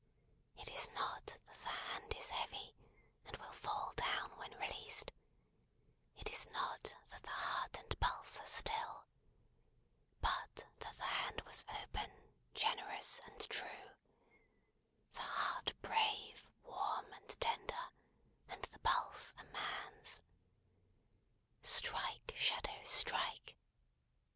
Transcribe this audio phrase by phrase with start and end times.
[0.57, 2.75] It is not that the hand is heavy
[3.23, 5.11] and will fall down when released;
[6.15, 9.05] it is not that the heart and pulse are still;
[10.19, 13.91] but that the hand WAS open, generous, and true;
[15.11, 17.91] the heart brave, warm, and tender;
[18.49, 20.23] and the pulse a man's.
[21.61, 23.55] Strike, Shadow, strike!